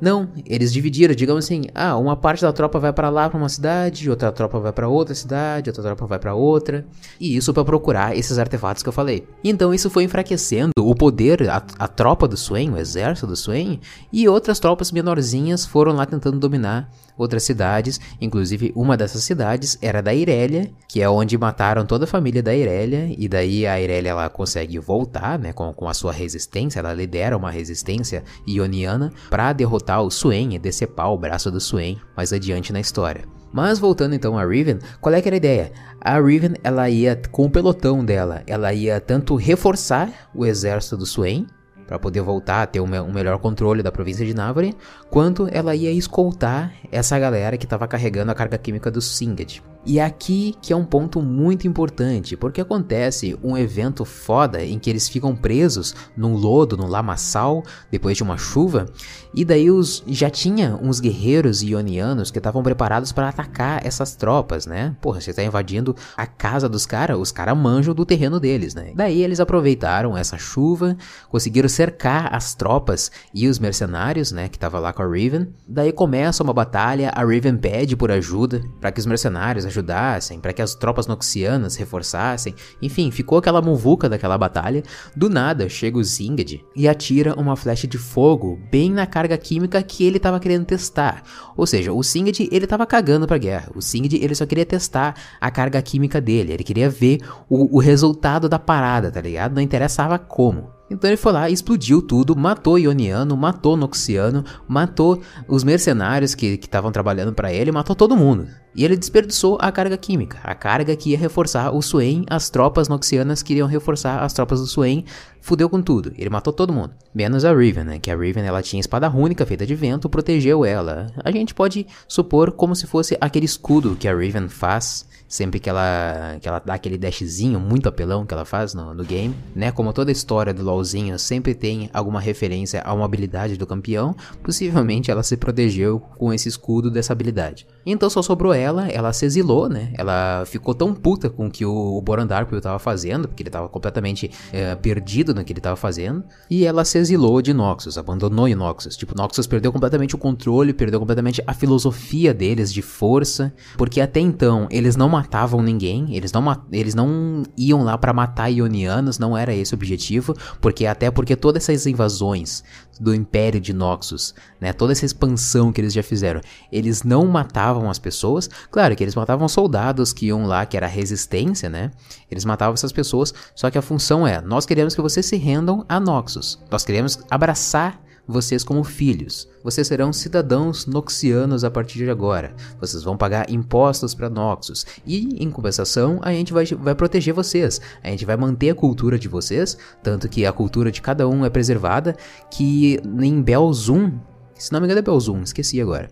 Não, 0.00 0.28
eles 0.46 0.72
dividiram, 0.72 1.14
digamos 1.14 1.44
assim, 1.44 1.64
ah, 1.74 1.96
uma 1.96 2.16
parte 2.16 2.40
da 2.42 2.52
tropa 2.52 2.78
vai 2.78 2.92
para 2.92 3.10
lá 3.10 3.28
para 3.28 3.38
uma 3.38 3.48
cidade, 3.48 4.08
outra 4.08 4.32
tropa 4.32 4.58
vai 4.58 4.72
para 4.72 4.88
outra 4.88 5.14
cidade, 5.14 5.68
outra 5.68 5.82
tropa 5.82 6.06
vai 6.06 6.18
para 6.18 6.34
outra, 6.34 6.86
e 7.20 7.36
isso 7.36 7.52
para 7.52 7.64
procurar 7.64 8.16
esses 8.16 8.38
artefatos 8.38 8.82
que 8.82 8.88
eu 8.88 8.92
falei. 8.92 9.26
Então 9.44 9.74
isso 9.74 9.90
foi 9.90 10.04
enfraquecendo 10.04 10.72
o 10.78 10.94
poder, 10.94 11.48
a, 11.50 11.62
a 11.78 11.88
tropa 11.88 12.26
do 12.26 12.36
Swain, 12.36 12.70
o 12.70 12.78
exército 12.78 13.26
do 13.26 13.36
Swain, 13.36 13.80
e 14.12 14.28
outras 14.28 14.58
tropas 14.58 14.90
menorzinhas 14.90 15.66
foram 15.66 15.92
lá 15.92 16.06
tentando 16.06 16.38
dominar 16.38 16.90
outras 17.16 17.42
cidades, 17.42 18.00
inclusive 18.20 18.72
uma 18.74 18.96
dessas 18.96 19.22
cidades 19.22 19.76
era 19.82 20.00
da 20.02 20.14
Irelia, 20.14 20.70
que 20.88 21.02
é 21.02 21.10
onde 21.10 21.36
mataram 21.36 21.84
toda 21.84 22.04
a 22.04 22.08
família 22.08 22.42
da 22.42 22.54
Irelia, 22.54 23.14
e 23.16 23.28
daí 23.28 23.66
a 23.66 23.78
Irelia 23.78 24.12
ela 24.12 24.28
consegue 24.30 24.78
voltar, 24.78 25.38
né, 25.38 25.52
com, 25.52 25.70
com 25.72 25.88
a 25.88 25.94
sua 25.94 26.12
resistência, 26.12 26.78
ela 26.78 26.94
lidera 26.94 27.36
uma 27.36 27.50
resistência 27.50 28.24
ioniana 28.46 29.12
para 29.28 29.52
derrotar 29.52 29.89
o 29.98 30.10
Swain 30.10 30.54
e 30.54 30.58
decepar 30.58 31.10
o 31.12 31.18
braço 31.18 31.50
do 31.50 31.60
Swain 31.60 31.98
mais 32.16 32.32
adiante 32.32 32.72
na 32.72 32.80
história. 32.80 33.24
Mas 33.52 33.78
voltando 33.78 34.14
então 34.14 34.38
a 34.38 34.44
Riven, 34.44 34.78
qual 35.00 35.14
é 35.14 35.20
que 35.20 35.28
era 35.28 35.34
a 35.34 35.38
ideia? 35.38 35.72
A 36.00 36.20
Riven, 36.20 36.54
ela 36.62 36.88
ia 36.88 37.20
com 37.32 37.46
o 37.46 37.50
pelotão 37.50 38.04
dela, 38.04 38.42
ela 38.46 38.72
ia 38.72 39.00
tanto 39.00 39.34
reforçar 39.34 40.30
o 40.32 40.46
exército 40.46 40.96
do 40.96 41.06
Swain, 41.06 41.46
para 41.90 41.98
poder 41.98 42.20
voltar 42.20 42.62
a 42.62 42.66
ter 42.68 42.78
um, 42.78 42.84
um, 42.84 43.12
melhor 43.12 43.36
controle 43.40 43.82
da 43.82 43.90
província 43.90 44.24
de 44.24 44.32
Návore, 44.32 44.76
quanto 45.10 45.48
ela 45.50 45.74
ia 45.74 45.90
escoltar 45.90 46.72
essa 46.92 47.18
galera 47.18 47.58
que 47.58 47.64
estava 47.64 47.88
carregando 47.88 48.30
a 48.30 48.34
carga 48.34 48.56
química 48.56 48.92
do 48.92 49.00
Singed. 49.00 49.60
E 49.84 49.98
é 49.98 50.04
aqui 50.04 50.54
que 50.60 50.72
é 50.72 50.76
um 50.76 50.84
ponto 50.84 51.22
muito 51.22 51.66
importante, 51.66 52.36
porque 52.36 52.60
acontece 52.60 53.38
um 53.42 53.56
evento 53.56 54.04
foda 54.04 54.62
em 54.62 54.78
que 54.78 54.90
eles 54.90 55.08
ficam 55.08 55.34
presos 55.34 55.94
num 56.14 56.34
lodo, 56.34 56.76
num 56.76 56.86
lamaçal, 56.86 57.62
depois 57.90 58.16
de 58.16 58.22
uma 58.22 58.36
chuva, 58.36 58.86
e 59.34 59.44
daí 59.44 59.70
os 59.70 60.02
já 60.06 60.28
tinha 60.28 60.78
uns 60.82 61.00
guerreiros 61.00 61.62
ionianos 61.62 62.30
que 62.30 62.38
estavam 62.38 62.62
preparados 62.62 63.10
para 63.10 63.28
atacar 63.28 63.86
essas 63.86 64.14
tropas, 64.14 64.66
né? 64.66 64.94
Porra, 65.00 65.20
você 65.20 65.32
tá 65.32 65.42
invadindo 65.42 65.96
a 66.16 66.26
casa 66.26 66.68
dos 66.68 66.84
caras, 66.84 67.18
os 67.18 67.32
caras 67.32 67.56
manjam 67.56 67.94
do 67.94 68.04
terreno 68.04 68.38
deles, 68.38 68.74
né? 68.74 68.92
Daí 68.94 69.22
eles 69.22 69.40
aproveitaram 69.40 70.16
essa 70.16 70.36
chuva, 70.36 70.96
conseguiram 71.30 71.68
cercar 71.68 72.34
as 72.34 72.54
tropas 72.54 73.10
e 73.32 73.48
os 73.48 73.58
mercenários, 73.58 74.30
né, 74.30 74.48
que 74.48 74.58
tava 74.58 74.78
lá 74.78 74.92
com 74.92 75.02
a 75.02 75.10
Riven. 75.10 75.48
Daí 75.66 75.92
começa 75.92 76.42
uma 76.42 76.52
batalha, 76.52 77.10
a 77.14 77.24
Riven 77.24 77.56
pede 77.56 77.96
por 77.96 78.10
ajuda 78.10 78.60
para 78.80 78.92
que 78.92 79.00
os 79.00 79.06
mercenários 79.06 79.69
ajudassem, 79.70 80.38
para 80.38 80.52
que 80.52 80.60
as 80.60 80.74
tropas 80.74 81.06
noxianas 81.06 81.76
reforçassem. 81.76 82.54
Enfim, 82.82 83.10
ficou 83.10 83.38
aquela 83.38 83.62
muvuca 83.62 84.08
daquela 84.08 84.36
batalha. 84.36 84.82
Do 85.16 85.30
nada 85.30 85.68
chega 85.68 85.98
o 85.98 86.04
Zinged 86.04 86.64
e 86.76 86.88
atira 86.88 87.34
uma 87.34 87.56
flecha 87.56 87.86
de 87.86 87.98
fogo 87.98 88.60
bem 88.70 88.92
na 88.92 89.06
carga 89.06 89.38
química 89.38 89.82
que 89.82 90.04
ele 90.04 90.18
estava 90.18 90.38
querendo 90.38 90.66
testar. 90.66 91.22
Ou 91.56 91.66
seja, 91.66 91.92
o 91.92 92.02
Zinged 92.02 92.48
ele 92.52 92.66
tava 92.66 92.86
cagando 92.86 93.26
pra 93.26 93.38
guerra. 93.38 93.70
O 93.74 93.80
Zinged 93.80 94.16
ele 94.22 94.34
só 94.34 94.44
queria 94.44 94.66
testar 94.66 95.14
a 95.40 95.50
carga 95.50 95.80
química 95.80 96.20
dele, 96.20 96.52
ele 96.52 96.64
queria 96.64 96.90
ver 96.90 97.20
o, 97.48 97.76
o 97.76 97.80
resultado 97.80 98.48
da 98.48 98.58
parada, 98.58 99.10
tá 99.10 99.20
ligado? 99.20 99.54
Não 99.54 99.62
interessava 99.62 100.18
como. 100.18 100.80
Então 100.90 101.08
ele 101.08 101.16
foi 101.16 101.32
lá, 101.32 101.48
explodiu 101.48 102.02
tudo, 102.02 102.34
matou 102.34 102.76
Ioniano, 102.76 103.36
matou 103.36 103.76
Noxiano, 103.76 104.44
matou 104.66 105.22
os 105.46 105.62
mercenários 105.62 106.34
que 106.34 106.58
estavam 106.60 106.90
trabalhando 106.90 107.32
para 107.32 107.52
ele, 107.52 107.70
matou 107.70 107.94
todo 107.94 108.16
mundo. 108.16 108.48
E 108.74 108.84
ele 108.84 108.96
desperdiçou 108.96 109.58
a 109.60 109.72
carga 109.72 109.96
química, 109.96 110.38
a 110.44 110.54
carga 110.54 110.94
que 110.94 111.10
ia 111.10 111.18
reforçar 111.18 111.74
o 111.74 111.82
Swain, 111.82 112.24
as 112.30 112.48
tropas 112.50 112.88
noxianas 112.88 113.42
queriam 113.42 113.66
reforçar 113.66 114.22
as 114.22 114.32
tropas 114.32 114.60
do 114.60 114.66
Swain, 114.66 115.04
fudeu 115.40 115.68
com 115.68 115.82
tudo. 115.82 116.12
Ele 116.16 116.30
matou 116.30 116.52
todo 116.52 116.72
mundo, 116.72 116.92
menos 117.14 117.44
a 117.44 117.52
Riven, 117.52 117.84
né? 117.84 117.98
Que 117.98 118.10
a 118.10 118.16
Riven 118.16 118.44
ela 118.44 118.62
tinha 118.62 118.80
espada 118.80 119.08
rúnica 119.08 119.44
feita 119.44 119.66
de 119.66 119.74
vento, 119.74 120.08
protegeu 120.08 120.64
ela. 120.64 121.08
A 121.24 121.30
gente 121.30 121.54
pode 121.54 121.86
supor 122.06 122.52
como 122.52 122.76
se 122.76 122.86
fosse 122.86 123.16
aquele 123.20 123.46
escudo 123.46 123.96
que 123.96 124.06
a 124.06 124.16
Riven 124.16 124.48
faz 124.48 125.08
sempre 125.30 125.60
que 125.60 125.70
ela, 125.70 126.38
que 126.40 126.48
ela 126.48 126.58
dá 126.58 126.74
aquele 126.74 126.98
dashzinho 126.98 127.60
muito 127.60 127.88
apelão 127.88 128.26
que 128.26 128.34
ela 128.34 128.44
faz 128.44 128.74
no, 128.74 128.92
no 128.92 129.04
game, 129.04 129.32
né? 129.54 129.70
Como 129.70 129.92
toda 129.92 130.10
história 130.10 130.52
do 130.52 130.64
LoLzinho 130.64 131.16
sempre 131.20 131.54
tem 131.54 131.88
alguma 131.94 132.20
referência 132.20 132.82
a 132.84 132.92
uma 132.92 133.04
habilidade 133.04 133.56
do 133.56 133.64
campeão, 133.64 134.14
possivelmente 134.42 135.08
ela 135.08 135.22
se 135.22 135.36
protegeu 135.36 136.00
com 136.18 136.34
esse 136.34 136.48
escudo 136.48 136.90
dessa 136.90 137.12
habilidade. 137.12 137.64
Então 137.86 138.10
só 138.10 138.20
sobrou 138.22 138.52
ela, 138.60 138.88
ela 138.88 139.12
se 139.12 139.24
exilou, 139.24 139.68
né? 139.68 139.92
Ela 139.94 140.44
ficou 140.46 140.74
tão 140.74 140.94
puta 140.94 141.28
com 141.28 141.46
o 141.46 141.50
que 141.50 141.64
o 141.64 142.00
Boran 142.02 142.26
Darkwill 142.26 142.60
tava 142.60 142.78
fazendo, 142.78 143.28
porque 143.28 143.42
ele 143.42 143.50
tava 143.50 143.68
completamente 143.68 144.30
é, 144.52 144.74
perdido 144.74 145.34
no 145.34 145.44
que 145.44 145.52
ele 145.52 145.60
tava 145.60 145.76
fazendo, 145.76 146.24
e 146.48 146.64
ela 146.64 146.84
se 146.84 146.98
exilou 146.98 147.40
de 147.42 147.52
Noxus, 147.52 147.98
abandonou 147.98 148.48
Noxus. 148.54 148.96
Tipo, 148.96 149.16
Noxus 149.16 149.46
perdeu 149.46 149.72
completamente 149.72 150.14
o 150.14 150.18
controle, 150.18 150.72
perdeu 150.72 151.00
completamente 151.00 151.42
a 151.46 151.54
filosofia 151.54 152.34
deles 152.34 152.72
de 152.72 152.82
força, 152.82 153.52
porque 153.76 154.00
até 154.00 154.20
então 154.20 154.66
eles 154.70 154.96
não 154.96 155.08
matavam 155.08 155.62
ninguém, 155.62 156.14
eles 156.14 156.32
não, 156.32 156.44
eles 156.70 156.94
não 156.94 157.42
iam 157.56 157.82
lá 157.82 157.96
para 157.96 158.12
matar 158.12 158.48
Ionianos, 158.48 159.18
não 159.18 159.36
era 159.36 159.54
esse 159.54 159.74
o 159.74 159.76
objetivo, 159.76 160.34
porque 160.60 160.86
até 160.86 161.10
porque 161.10 161.36
todas 161.36 161.68
essas 161.68 161.86
invasões 161.86 162.62
do 163.00 163.14
Império 163.14 163.60
de 163.60 163.72
Noxus, 163.72 164.34
né, 164.60 164.72
toda 164.72 164.92
essa 164.92 165.06
expansão 165.06 165.72
que 165.72 165.80
eles 165.80 165.94
já 165.94 166.02
fizeram, 166.02 166.42
eles 166.70 167.02
não 167.02 167.26
matavam 167.26 167.88
as 167.88 167.98
pessoas, 167.98 168.48
claro 168.70 168.94
que 168.94 169.02
eles 169.02 169.14
matavam 169.14 169.48
soldados 169.48 170.12
que 170.12 170.26
iam 170.26 170.44
lá, 170.44 170.66
que 170.66 170.76
era 170.76 170.86
resistência, 170.86 171.70
né, 171.70 171.90
eles 172.30 172.44
matavam 172.44 172.74
essas 172.74 172.92
pessoas, 172.92 173.32
só 173.54 173.70
que 173.70 173.78
a 173.78 173.82
função 173.82 174.26
é, 174.26 174.40
nós 174.42 174.66
queremos 174.66 174.94
que 174.94 175.00
vocês 175.00 175.24
se 175.24 175.36
rendam 175.36 175.84
a 175.88 175.98
Noxus, 175.98 176.62
nós 176.70 176.84
queremos 176.84 177.18
abraçar 177.30 178.00
vocês 178.30 178.64
como 178.64 178.84
filhos. 178.84 179.48
Vocês 179.62 179.86
serão 179.86 180.12
cidadãos 180.12 180.86
noxianos 180.86 181.64
a 181.64 181.70
partir 181.70 181.98
de 181.98 182.10
agora. 182.10 182.54
Vocês 182.80 183.02
vão 183.02 183.16
pagar 183.16 183.50
impostos 183.50 184.14
para 184.14 184.30
Noxus. 184.30 184.86
E, 185.06 185.42
em 185.42 185.50
compensação, 185.50 186.18
a 186.22 186.32
gente 186.32 186.52
vai, 186.52 186.64
vai 186.66 186.94
proteger 186.94 187.34
vocês. 187.34 187.80
A 188.02 188.08
gente 188.08 188.24
vai 188.24 188.36
manter 188.36 188.70
a 188.70 188.74
cultura 188.74 189.18
de 189.18 189.28
vocês, 189.28 189.76
tanto 190.02 190.28
que 190.28 190.46
a 190.46 190.52
cultura 190.52 190.90
de 190.90 191.02
cada 191.02 191.28
um 191.28 191.44
é 191.44 191.50
preservada, 191.50 192.16
que 192.50 193.00
em 193.20 193.42
Belzum, 193.42 194.18
se 194.54 194.72
não 194.72 194.80
me 194.80 194.86
engano 194.86 195.00
é 195.00 195.02
Belzum, 195.02 195.42
esqueci 195.42 195.80
agora. 195.80 196.08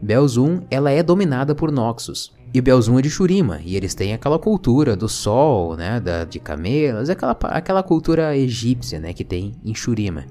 Belzum, 0.00 0.62
ela 0.70 0.90
é 0.90 1.02
dominada 1.02 1.54
por 1.54 1.72
Noxus. 1.72 2.32
E 2.54 2.60
Belzum 2.60 2.98
é 2.98 3.02
de 3.02 3.08
Shurima, 3.08 3.60
e 3.64 3.76
eles 3.76 3.94
têm 3.94 4.12
aquela 4.12 4.38
cultura 4.38 4.94
do 4.94 5.08
sol, 5.08 5.74
né, 5.74 5.98
da, 5.98 6.24
de 6.24 6.38
camelas, 6.38 7.08
aquela, 7.08 7.36
aquela 7.44 7.82
cultura 7.82 8.36
egípcia, 8.36 9.00
né, 9.00 9.12
que 9.12 9.24
tem 9.24 9.54
em 9.64 9.74
Shurima 9.74 10.26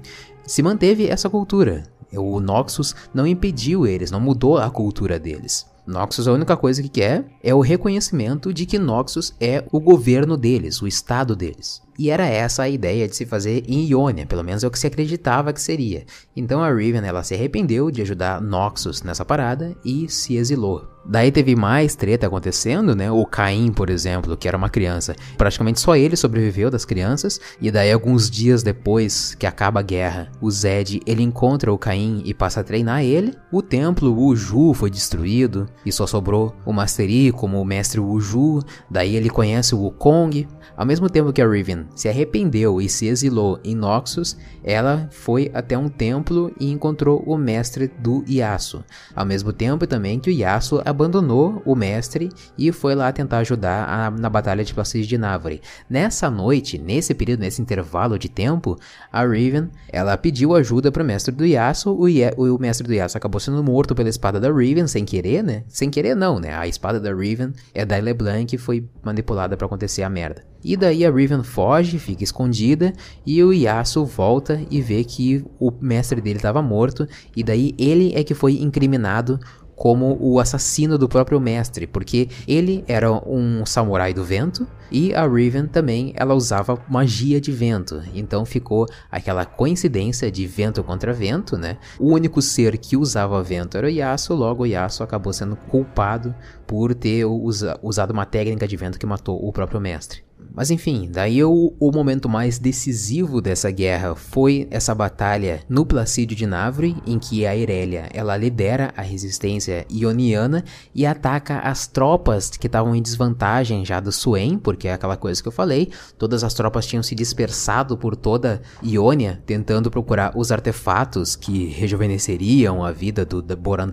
se 0.46 0.62
manteve 0.62 1.06
essa 1.06 1.30
cultura. 1.30 1.84
O 2.12 2.40
Noxus 2.40 2.94
não 3.14 3.26
impediu 3.26 3.86
eles, 3.86 4.10
não 4.10 4.20
mudou 4.20 4.58
a 4.58 4.70
cultura 4.70 5.18
deles. 5.18 5.66
Noxus 5.86 6.28
a 6.28 6.32
única 6.32 6.56
coisa 6.56 6.82
que 6.82 6.88
quer 6.88 7.24
é 7.42 7.54
o 7.54 7.60
reconhecimento 7.60 8.52
de 8.52 8.66
que 8.66 8.78
Noxus 8.78 9.34
é 9.40 9.64
o 9.72 9.80
governo 9.80 10.36
deles, 10.36 10.82
o 10.82 10.86
estado 10.86 11.34
deles. 11.34 11.82
E 11.98 12.10
era 12.10 12.26
essa 12.26 12.62
a 12.62 12.68
ideia 12.68 13.06
de 13.06 13.14
se 13.14 13.26
fazer 13.26 13.64
em 13.66 13.86
Ionia, 13.86 14.26
pelo 14.26 14.42
menos 14.42 14.64
é 14.64 14.66
o 14.66 14.70
que 14.70 14.78
se 14.78 14.86
acreditava 14.86 15.52
que 15.52 15.60
seria. 15.60 16.04
Então 16.34 16.62
a 16.62 16.72
Riven 16.72 17.04
ela 17.04 17.22
se 17.22 17.34
arrependeu 17.34 17.90
de 17.90 18.02
ajudar 18.02 18.40
Noxus 18.40 19.02
nessa 19.02 19.24
parada 19.24 19.76
e 19.84 20.08
se 20.08 20.36
exilou. 20.36 20.92
Daí 21.04 21.32
teve 21.32 21.56
mais 21.56 21.96
treta 21.96 22.28
acontecendo, 22.28 22.94
né? 22.94 23.10
O 23.10 23.26
Caim, 23.26 23.72
por 23.72 23.90
exemplo, 23.90 24.36
que 24.36 24.46
era 24.46 24.56
uma 24.56 24.70
criança, 24.70 25.16
praticamente 25.36 25.80
só 25.80 25.96
ele 25.96 26.14
sobreviveu 26.14 26.70
das 26.70 26.84
crianças. 26.84 27.40
E 27.60 27.72
daí 27.72 27.90
alguns 27.90 28.30
dias 28.30 28.62
depois 28.62 29.34
que 29.34 29.44
acaba 29.44 29.80
a 29.80 29.82
guerra, 29.82 30.30
o 30.40 30.48
Zed 30.48 31.00
ele 31.04 31.22
encontra 31.22 31.72
o 31.72 31.78
Caim 31.78 32.22
e 32.24 32.32
passa 32.32 32.60
a 32.60 32.64
treinar 32.64 33.02
ele. 33.02 33.34
O 33.50 33.60
templo 33.60 34.16
Uju 34.16 34.74
foi 34.74 34.90
destruído 34.90 35.68
e 35.84 35.90
só 35.90 36.06
sobrou 36.06 36.54
o 36.64 36.72
Master 36.72 37.10
Yi 37.10 37.32
como 37.32 37.60
o 37.60 37.64
mestre 37.64 37.98
Uju. 37.98 38.62
Daí 38.88 39.16
ele 39.16 39.28
conhece 39.28 39.74
o 39.74 39.80
Wukong. 39.80 40.46
Ao 40.76 40.86
mesmo 40.86 41.10
tempo 41.10 41.32
que 41.32 41.42
a 41.42 41.48
Riven 41.48 41.81
se 41.94 42.08
arrependeu 42.08 42.80
e 42.80 42.88
se 42.88 43.06
exilou 43.06 43.58
em 43.64 43.74
Noxus, 43.74 44.36
ela 44.64 45.08
foi 45.10 45.50
até 45.52 45.76
um 45.76 45.88
templo 45.88 46.52
e 46.58 46.70
encontrou 46.70 47.22
o 47.26 47.36
mestre 47.36 47.90
do 47.98 48.24
Yasuo. 48.28 48.84
Ao 49.14 49.24
mesmo 49.24 49.52
tempo 49.52 49.86
também 49.86 50.20
que 50.20 50.30
o 50.30 50.32
Yasuo 50.32 50.82
abandonou 50.84 51.62
o 51.64 51.74
mestre 51.74 52.28
e 52.56 52.70
foi 52.70 52.94
lá 52.94 53.12
tentar 53.12 53.38
ajudar 53.38 53.88
a, 53.88 54.10
na 54.10 54.30
batalha 54.30 54.64
de 54.64 54.72
Placis 54.72 55.06
de 55.06 55.18
Navori. 55.18 55.60
Nessa 55.88 56.30
noite, 56.30 56.78
nesse 56.78 57.14
período, 57.14 57.40
nesse 57.40 57.60
intervalo 57.60 58.18
de 58.18 58.28
tempo, 58.28 58.78
a 59.12 59.24
Riven, 59.24 59.68
ela 59.88 60.16
pediu 60.16 60.54
ajuda 60.54 60.92
para 60.92 61.02
o 61.02 61.06
mestre 61.06 61.34
do 61.34 61.44
Yasuo, 61.44 61.98
o, 61.98 62.08
Ye 62.08 62.30
o 62.36 62.58
mestre 62.58 62.86
do 62.86 62.94
Yasuo 62.94 63.18
acabou 63.18 63.40
sendo 63.40 63.62
morto 63.62 63.94
pela 63.94 64.08
espada 64.08 64.38
da 64.38 64.52
Riven, 64.52 64.86
sem 64.86 65.04
querer, 65.04 65.42
né? 65.42 65.64
Sem 65.68 65.90
querer 65.90 66.14
não, 66.14 66.38
né? 66.38 66.54
A 66.54 66.66
espada 66.66 67.00
da 67.00 67.14
Riven 67.14 67.52
é 67.74 67.84
da 67.84 67.96
LeBlanc 67.96 68.54
e 68.54 68.58
foi 68.58 68.88
manipulada 69.02 69.56
para 69.56 69.66
acontecer 69.66 70.02
a 70.02 70.10
merda. 70.10 70.51
E 70.64 70.76
daí 70.76 71.04
a 71.04 71.10
Riven 71.10 71.42
foge, 71.42 71.98
fica 71.98 72.22
escondida 72.22 72.92
e 73.26 73.42
o 73.42 73.52
Yasuo 73.52 74.04
volta 74.04 74.60
e 74.70 74.80
vê 74.80 75.02
que 75.04 75.44
o 75.58 75.72
mestre 75.80 76.20
dele 76.20 76.36
estava 76.36 76.62
morto 76.62 77.06
e 77.36 77.42
daí 77.42 77.74
ele 77.78 78.12
é 78.14 78.22
que 78.22 78.34
foi 78.34 78.60
incriminado 78.60 79.40
como 79.82 80.16
o 80.20 80.38
assassino 80.38 80.96
do 80.96 81.08
próprio 81.08 81.40
mestre, 81.40 81.88
porque 81.88 82.28
ele 82.46 82.84
era 82.86 83.10
um 83.10 83.66
samurai 83.66 84.14
do 84.14 84.22
vento 84.22 84.64
e 84.92 85.12
a 85.12 85.26
Riven 85.26 85.66
também 85.66 86.12
ela 86.14 86.34
usava 86.34 86.80
magia 86.88 87.40
de 87.40 87.50
vento. 87.50 88.00
Então 88.14 88.44
ficou 88.44 88.86
aquela 89.10 89.44
coincidência 89.44 90.30
de 90.30 90.46
vento 90.46 90.84
contra 90.84 91.12
vento, 91.12 91.56
né? 91.56 91.78
O 91.98 92.12
único 92.12 92.40
ser 92.40 92.78
que 92.78 92.96
usava 92.96 93.42
vento 93.42 93.76
era 93.76 93.88
o 93.88 93.90
Yasuo, 93.90 94.36
logo 94.36 94.62
o 94.62 94.66
Yasuo 94.66 95.02
acabou 95.02 95.32
sendo 95.32 95.56
culpado 95.56 96.32
por 96.64 96.94
ter 96.94 97.24
usa 97.24 97.76
usado 97.82 98.12
uma 98.12 98.24
técnica 98.24 98.68
de 98.68 98.76
vento 98.76 99.00
que 99.00 99.06
matou 99.06 99.44
o 99.44 99.52
próprio 99.52 99.80
mestre. 99.80 100.22
Mas 100.54 100.70
enfim, 100.70 101.08
daí 101.10 101.42
o, 101.44 101.74
o, 101.78 101.92
momento 101.92 102.28
mais 102.28 102.58
decisivo 102.58 103.40
dessa 103.40 103.70
guerra 103.70 104.14
foi 104.14 104.66
essa 104.70 104.94
batalha 104.94 105.60
no 105.68 105.86
Placídio 105.86 106.36
de 106.36 106.46
Navre, 106.46 106.96
em 107.06 107.18
que 107.18 107.46
a 107.46 107.54
Irelia 107.54 108.08
ela 108.12 108.36
lidera 108.36 108.92
a 108.96 109.02
resistência 109.02 109.86
ioniana 109.90 110.64
e 110.94 111.06
ataca 111.06 111.60
as 111.60 111.86
tropas 111.86 112.50
que 112.50 112.66
estavam 112.66 112.94
em 112.94 113.02
desvantagem 113.02 113.84
já 113.84 114.00
do 114.00 114.10
Suen, 114.10 114.58
porque 114.58 114.88
é 114.88 114.94
aquela 114.94 115.16
coisa 115.16 115.40
que 115.42 115.48
eu 115.48 115.52
falei, 115.52 115.90
todas 116.18 116.42
as 116.42 116.54
tropas 116.54 116.86
tinham 116.86 117.02
se 117.02 117.14
dispersado 117.14 117.96
por 117.96 118.16
toda 118.16 118.62
Ionia, 118.82 119.42
tentando 119.46 119.90
procurar 119.90 120.32
os 120.36 120.50
artefatos 120.50 121.36
que 121.36 121.66
rejuvenesceriam 121.66 122.84
a 122.84 122.90
vida 122.90 123.24
do, 123.24 123.42
Boran 123.56 123.90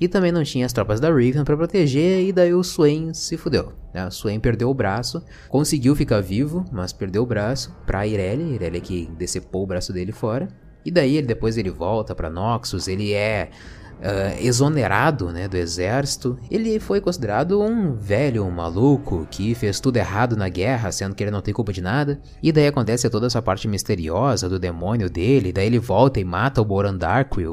e 0.00 0.08
também 0.08 0.32
não 0.32 0.42
tinha 0.42 0.66
as 0.66 0.72
tropas 0.72 1.00
da 1.00 1.12
Riven 1.12 1.44
para 1.44 1.56
proteger, 1.56 2.24
e 2.24 2.32
daí 2.32 2.54
o 2.54 2.62
Suen 2.62 3.12
se 3.12 3.36
fudeu. 3.36 3.72
Swain 4.10 4.40
perdeu 4.40 4.70
o 4.70 4.74
braço, 4.74 5.22
conseguiu 5.48 5.94
ficar 5.94 6.20
vivo, 6.20 6.64
mas 6.72 6.92
perdeu 6.92 7.22
o 7.22 7.26
braço 7.26 7.74
pra 7.86 8.06
Irelia, 8.06 8.54
Irelia 8.54 8.80
que 8.80 9.10
decepou 9.18 9.64
o 9.64 9.66
braço 9.66 9.92
dele 9.92 10.12
fora. 10.12 10.48
E 10.84 10.90
daí 10.90 11.16
ele, 11.16 11.26
depois 11.26 11.58
ele 11.58 11.70
volta 11.70 12.14
para 12.14 12.30
Noxus, 12.30 12.88
ele 12.88 13.12
é 13.12 13.50
uh, 13.98 14.44
exonerado 14.44 15.30
né, 15.30 15.48
do 15.48 15.56
exército. 15.56 16.38
Ele 16.50 16.78
foi 16.78 17.00
considerado 17.00 17.60
um 17.60 17.94
velho 17.94 18.44
um 18.44 18.50
maluco 18.50 19.26
que 19.30 19.54
fez 19.54 19.80
tudo 19.80 19.96
errado 19.96 20.36
na 20.36 20.48
guerra, 20.48 20.92
sendo 20.92 21.14
que 21.14 21.22
ele 21.22 21.30
não 21.30 21.40
tem 21.40 21.54
culpa 21.54 21.72
de 21.72 21.80
nada. 21.80 22.20
E 22.42 22.52
daí 22.52 22.66
acontece 22.66 23.08
toda 23.10 23.26
essa 23.26 23.42
parte 23.42 23.68
misteriosa 23.68 24.48
do 24.48 24.58
demônio 24.58 25.10
dele. 25.10 25.52
Daí 25.52 25.66
ele 25.66 25.78
volta 25.78 26.20
e 26.20 26.24
mata 26.24 26.60
o 26.60 26.64
Boran 26.64 26.98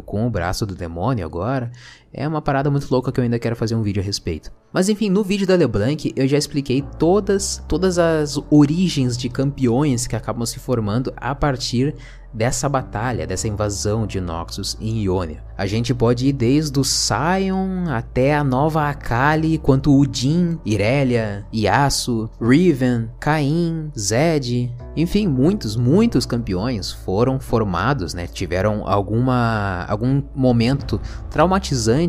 com 0.05 0.25
o 0.25 0.29
braço 0.29 0.65
do 0.65 0.75
demônio 0.75 1.25
agora. 1.25 1.71
É 2.17 2.25
uma 2.25 2.41
parada 2.41 2.72
muito 2.72 2.88
louca 2.89 3.12
que 3.12 3.19
eu 3.19 3.25
ainda 3.25 3.38
quero 3.38 3.57
fazer 3.57 3.75
um 3.75 3.81
vídeo 3.81 4.01
a 4.01 4.05
respeito. 4.05 4.50
Mas 4.72 4.88
enfim, 4.88 5.10
no 5.10 5.22
vídeo 5.22 5.45
da 5.45 5.53
LeBlanc 5.53 6.13
eu 6.15 6.25
já 6.25 6.38
expliquei 6.38 6.81
todas, 6.98 7.62
todas 7.67 8.00
as 8.00 8.39
origens 8.50 9.17
de 9.17 9.27
campeões 9.27 10.07
que 10.07 10.15
acabam 10.15 10.45
se 10.45 10.57
formando 10.57 11.13
a 11.17 11.36
partir 11.36 11.93
dessa 12.36 12.67
batalha, 12.67 13.25
dessa 13.25 13.48
invasão 13.48 14.05
de 14.05 14.19
Noxus 14.19 14.77
em 14.81 15.01
Ionia. 15.03 15.41
A 15.57 15.65
gente 15.65 15.93
pode 15.93 16.27
ir 16.27 16.34
desde 16.34 16.77
o 16.77 16.84
Sion 16.84 17.89
até 17.89 18.36
a 18.36 18.43
nova 18.43 18.89
Akali, 18.89 19.57
quanto 19.57 19.98
Udin, 19.98 20.60
Irelia, 20.65 21.45
Yasuo, 21.53 22.29
Riven, 22.41 23.10
Caim, 23.22 23.89
Zed, 23.98 24.69
enfim, 24.98 25.27
muitos, 25.27 25.77
muitos 25.77 26.25
campeões 26.25 26.91
foram 26.91 27.39
formados, 27.39 28.13
né? 28.13 28.27
Tiveram 28.27 28.86
alguma 28.86 29.86
algum 29.88 30.22
momento 30.36 31.00
traumatizante 31.29 32.04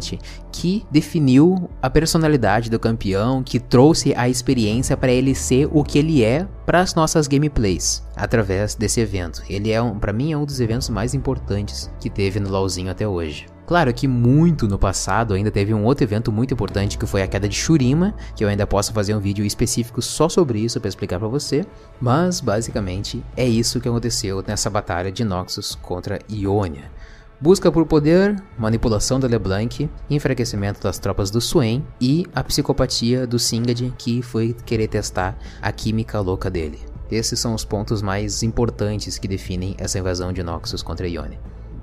que 0.52 0.84
definiu 0.90 1.68
a 1.80 1.90
personalidade 1.90 2.70
do 2.70 2.78
campeão, 2.78 3.42
que 3.42 3.60
trouxe 3.60 4.14
a 4.14 4.28
experiência 4.28 4.96
para 4.96 5.12
ele 5.12 5.34
ser 5.34 5.68
o 5.72 5.82
que 5.84 5.98
ele 5.98 6.22
é 6.22 6.46
para 6.64 6.80
as 6.80 6.94
nossas 6.94 7.26
gameplays 7.26 8.02
através 8.16 8.74
desse 8.74 9.00
evento. 9.00 9.42
Ele 9.48 9.70
é 9.70 9.80
um, 9.80 9.98
para 9.98 10.12
mim 10.12 10.32
é 10.32 10.36
um 10.36 10.44
dos 10.44 10.60
eventos 10.60 10.88
mais 10.88 11.14
importantes 11.14 11.90
que 12.00 12.10
teve 12.10 12.40
no 12.40 12.50
LoLzinho 12.50 12.90
até 12.90 13.06
hoje. 13.06 13.46
Claro 13.66 13.92
que 13.92 14.06
muito 14.06 14.68
no 14.68 14.78
passado 14.78 15.34
ainda 15.34 15.50
teve 15.50 15.74
um 15.74 15.84
outro 15.84 16.04
evento 16.04 16.30
muito 16.30 16.54
importante 16.54 16.96
que 16.96 17.04
foi 17.04 17.20
a 17.20 17.26
queda 17.26 17.48
de 17.48 17.56
Shurima, 17.56 18.14
que 18.36 18.44
eu 18.44 18.48
ainda 18.48 18.64
posso 18.64 18.92
fazer 18.92 19.12
um 19.12 19.18
vídeo 19.18 19.44
específico 19.44 20.00
só 20.00 20.28
sobre 20.28 20.60
isso 20.60 20.80
para 20.80 20.88
explicar 20.88 21.18
para 21.18 21.26
você, 21.26 21.64
mas 22.00 22.40
basicamente 22.40 23.24
é 23.36 23.44
isso 23.44 23.80
que 23.80 23.88
aconteceu 23.88 24.42
nessa 24.46 24.70
batalha 24.70 25.10
de 25.10 25.24
Noxus 25.24 25.74
contra 25.74 26.20
Ionia. 26.30 26.92
Busca 27.38 27.70
por 27.70 27.84
poder, 27.84 28.42
manipulação 28.58 29.20
da 29.20 29.28
LeBlanc, 29.28 29.90
enfraquecimento 30.08 30.80
das 30.80 30.98
tropas 30.98 31.30
do 31.30 31.38
Swain 31.38 31.84
e 32.00 32.24
a 32.34 32.42
psicopatia 32.42 33.26
do 33.26 33.38
Singed 33.38 33.92
que 33.98 34.22
foi 34.22 34.56
querer 34.64 34.88
testar 34.88 35.38
a 35.60 35.70
química 35.70 36.18
louca 36.18 36.50
dele. 36.50 36.80
Esses 37.10 37.38
são 37.38 37.52
os 37.54 37.62
pontos 37.62 38.00
mais 38.00 38.42
importantes 38.42 39.18
que 39.18 39.28
definem 39.28 39.74
essa 39.76 39.98
invasão 39.98 40.32
de 40.32 40.42
Noxus 40.42 40.82
contra 40.82 41.06
Ionia. 41.06 41.38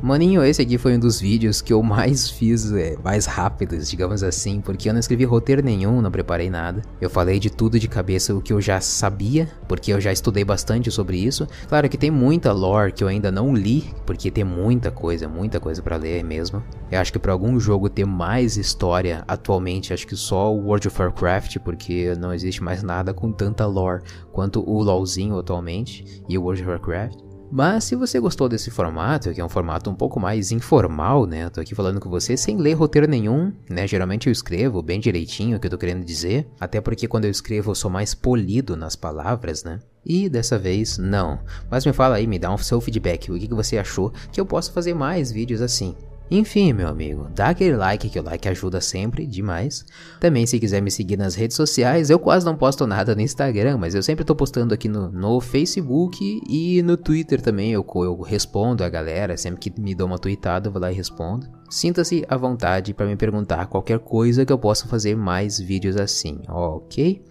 Maninho, 0.05 0.43
esse 0.43 0.61
aqui 0.61 0.77
foi 0.77 0.97
um 0.97 0.99
dos 0.99 1.17
vídeos 1.17 1.61
que 1.61 1.71
eu 1.71 1.81
mais 1.81 2.29
fiz, 2.29 2.69
é, 2.73 2.97
mais 3.01 3.25
rápidos, 3.25 3.89
digamos 3.89 4.21
assim, 4.21 4.59
porque 4.59 4.89
eu 4.89 4.93
não 4.93 4.99
escrevi 4.99 5.23
roteiro 5.23 5.63
nenhum, 5.63 6.01
não 6.01 6.11
preparei 6.11 6.49
nada. 6.49 6.81
Eu 6.99 7.09
falei 7.09 7.39
de 7.39 7.49
tudo 7.49 7.79
de 7.79 7.87
cabeça 7.87 8.35
o 8.35 8.41
que 8.41 8.51
eu 8.51 8.59
já 8.59 8.81
sabia, 8.81 9.47
porque 9.65 9.93
eu 9.93 10.01
já 10.01 10.11
estudei 10.11 10.43
bastante 10.43 10.91
sobre 10.91 11.15
isso. 11.15 11.47
Claro 11.69 11.87
que 11.87 11.97
tem 11.97 12.11
muita 12.11 12.51
lore 12.51 12.91
que 12.91 13.01
eu 13.01 13.07
ainda 13.07 13.31
não 13.31 13.55
li, 13.55 13.93
porque 14.05 14.29
tem 14.29 14.43
muita 14.43 14.91
coisa, 14.91 15.29
muita 15.29 15.57
coisa 15.57 15.81
para 15.81 15.95
ler 15.95 16.21
mesmo. 16.21 16.61
Eu 16.91 16.99
acho 16.99 17.13
que 17.13 17.17
para 17.17 17.31
algum 17.31 17.57
jogo 17.57 17.89
ter 17.89 18.05
mais 18.05 18.57
história 18.57 19.23
atualmente, 19.25 19.93
acho 19.93 20.05
que 20.05 20.17
só 20.17 20.53
o 20.53 20.65
World 20.65 20.89
of 20.89 21.01
Warcraft, 21.01 21.59
porque 21.59 22.13
não 22.19 22.33
existe 22.33 22.61
mais 22.61 22.83
nada 22.83 23.13
com 23.13 23.31
tanta 23.31 23.65
lore 23.65 24.03
quanto 24.33 24.69
o 24.69 24.83
LoLzinho 24.83 25.39
atualmente 25.39 26.21
e 26.27 26.37
o 26.37 26.41
World 26.41 26.61
of 26.61 26.71
Warcraft. 26.71 27.22
Mas 27.55 27.83
se 27.83 27.95
você 27.95 28.19
gostou 28.19 28.49
desse 28.49 28.71
formato, 28.71 29.31
que 29.31 29.39
é 29.39 29.45
um 29.45 29.47
formato 29.47 29.87
um 29.87 29.93
pouco 29.93 30.19
mais 30.19 30.51
informal, 30.51 31.27
né? 31.27 31.51
Tô 31.51 31.61
aqui 31.61 31.75
falando 31.75 31.99
com 31.99 32.09
você 32.09 32.35
sem 32.35 32.57
ler 32.57 32.73
roteiro 32.73 33.07
nenhum, 33.07 33.53
né? 33.69 33.85
Geralmente 33.85 34.25
eu 34.25 34.31
escrevo 34.31 34.81
bem 34.81 34.99
direitinho 34.99 35.57
o 35.57 35.59
que 35.59 35.67
eu 35.67 35.69
tô 35.69 35.77
querendo 35.77 36.03
dizer, 36.03 36.47
até 36.59 36.81
porque 36.81 37.07
quando 37.07 37.25
eu 37.25 37.29
escrevo 37.29 37.69
eu 37.69 37.75
sou 37.75 37.91
mais 37.91 38.15
polido 38.15 38.75
nas 38.75 38.95
palavras, 38.95 39.63
né? 39.63 39.77
E 40.03 40.27
dessa 40.27 40.57
vez 40.57 40.97
não. 40.97 41.41
Mas 41.69 41.85
me 41.85 41.93
fala 41.93 42.15
aí, 42.15 42.25
me 42.25 42.39
dá 42.39 42.51
um 42.51 42.57
seu 42.57 42.81
feedback, 42.81 43.31
o 43.31 43.37
que, 43.37 43.47
que 43.47 43.53
você 43.53 43.77
achou 43.77 44.11
que 44.31 44.41
eu 44.41 44.47
posso 44.47 44.73
fazer 44.73 44.95
mais 44.95 45.31
vídeos 45.31 45.61
assim. 45.61 45.95
Enfim, 46.35 46.73
meu 46.73 46.87
amigo, 46.87 47.29
dá 47.35 47.49
aquele 47.49 47.77
like 47.77 48.09
que 48.09 48.19
o 48.19 48.23
like 48.23 48.49
ajuda 48.49 48.81
sempre 48.81 49.27
demais. 49.27 49.85
Também 50.19 50.47
se 50.47 50.59
quiser 50.59 50.81
me 50.81 50.89
seguir 50.89 51.15
nas 51.15 51.35
redes 51.35 51.55
sociais, 51.55 52.09
eu 52.09 52.17
quase 52.17 52.43
não 52.43 52.57
posto 52.57 52.87
nada 52.87 53.13
no 53.13 53.21
Instagram, 53.21 53.77
mas 53.77 53.93
eu 53.93 54.01
sempre 54.01 54.25
tô 54.25 54.35
postando 54.35 54.73
aqui 54.73 54.89
no, 54.89 55.11
no 55.11 55.39
Facebook 55.39 56.41
e 56.49 56.81
no 56.81 56.97
Twitter 56.97 57.39
também. 57.39 57.71
Eu, 57.71 57.85
eu 57.97 58.19
respondo 58.21 58.83
a 58.83 58.89
galera, 58.89 59.37
sempre 59.37 59.59
que 59.59 59.79
me 59.79 59.93
dou 59.93 60.07
uma 60.07 60.17
tweetada 60.17 60.69
eu 60.69 60.71
vou 60.71 60.81
lá 60.81 60.91
e 60.91 60.95
respondo. 60.95 61.47
Sinta-se 61.69 62.25
à 62.27 62.35
vontade 62.35 62.95
para 62.95 63.05
me 63.05 63.15
perguntar 63.15 63.67
qualquer 63.67 63.99
coisa 63.99 64.43
que 64.43 64.51
eu 64.51 64.57
possa 64.57 64.87
fazer 64.87 65.15
mais 65.15 65.59
vídeos 65.59 65.97
assim, 65.97 66.41
ok? 66.49 67.23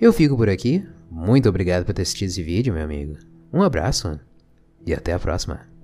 Eu 0.00 0.12
fico 0.12 0.36
por 0.36 0.48
aqui. 0.48 0.86
Muito 1.10 1.48
obrigado 1.48 1.84
por 1.84 1.92
ter 1.92 2.02
assistido 2.02 2.28
esse 2.28 2.44
vídeo, 2.44 2.72
meu 2.72 2.84
amigo. 2.84 3.16
Um 3.52 3.62
abraço 3.62 4.20
e 4.86 4.94
até 4.94 5.12
a 5.12 5.18
próxima. 5.18 5.75